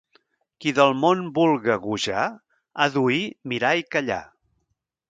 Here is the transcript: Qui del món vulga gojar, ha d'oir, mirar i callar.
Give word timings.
Qui 0.63 0.71
del 0.79 0.95
món 1.01 1.21
vulga 1.35 1.77
gojar, 1.85 2.25
ha 2.79 2.89
d'oir, 2.97 3.21
mirar 3.55 3.77
i 3.85 3.89
callar. 3.97 4.21